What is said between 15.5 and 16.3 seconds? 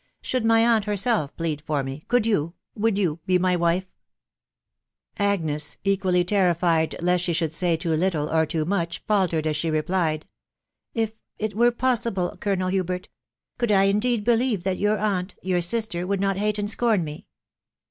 sister, would